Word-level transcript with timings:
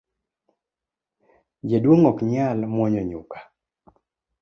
Jaduong’ 1.69 2.03
ok 2.11 2.17
nyal 2.31 2.59
mwonyo 2.73 3.01
nyuka 3.09 3.37